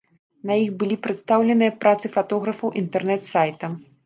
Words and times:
На 0.51 0.55
іх 0.61 0.71
былі 0.83 0.97
прадстаўленыя 1.07 1.75
працы 1.83 2.11
фатографаў 2.17 2.75
інтэрнэт-сайта. 2.83 3.73